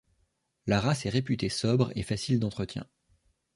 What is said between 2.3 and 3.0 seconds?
d'entretien.